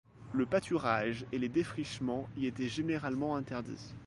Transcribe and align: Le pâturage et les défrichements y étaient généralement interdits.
Le 0.33 0.47
pâturage 0.47 1.27
et 1.31 1.37
les 1.37 1.47
défrichements 1.47 2.27
y 2.35 2.47
étaient 2.47 2.67
généralement 2.67 3.35
interdits. 3.35 3.93